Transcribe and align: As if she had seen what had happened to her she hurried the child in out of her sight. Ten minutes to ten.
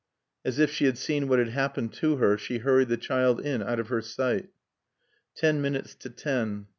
As 0.43 0.57
if 0.57 0.71
she 0.71 0.85
had 0.85 0.97
seen 0.97 1.27
what 1.27 1.37
had 1.37 1.49
happened 1.49 1.93
to 1.93 2.15
her 2.15 2.35
she 2.35 2.57
hurried 2.57 2.87
the 2.89 2.97
child 2.97 3.39
in 3.39 3.61
out 3.61 3.79
of 3.79 3.89
her 3.89 4.01
sight. 4.01 4.49
Ten 5.35 5.61
minutes 5.61 5.93
to 5.93 6.09
ten. 6.09 6.65